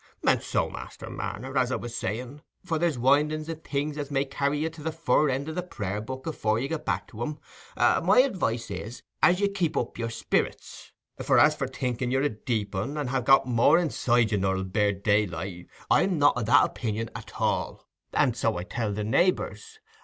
[0.27, 4.25] And so, Master Marner, as I was saying—for there's windings i' things as they may
[4.25, 7.21] carry you to the fur end o' the prayer book afore you get back to
[7.21, 10.91] 'em—my advice is, as you keep up your sperrits;
[11.21, 14.55] for as for thinking you're a deep un, and ha' got more inside you nor
[14.55, 19.03] 'ull bear daylight, I'm not o' that opinion at all, and so I tell the
[19.03, 19.77] neighbours.